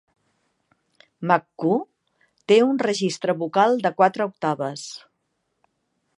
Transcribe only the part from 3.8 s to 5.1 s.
de quatre octaves.